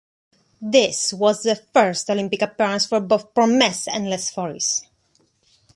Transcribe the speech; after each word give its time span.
This 0.63 1.13
was 1.13 1.43
the 1.43 1.55
first 1.75 2.09
Olympic 2.09 2.41
appearance 2.41 2.87
for 2.87 2.99
both 2.99 3.35
Promesse 3.35 3.85
and 3.87 4.07
Lesforis. 4.07 4.81